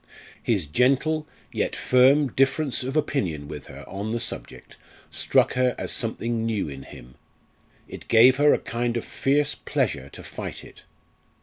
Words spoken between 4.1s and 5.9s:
the subject struck her